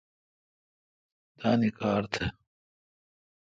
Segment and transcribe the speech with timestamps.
[1.37, 2.25] تانی کار تہ۔